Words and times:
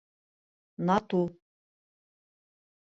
—Нату! 0.85 1.21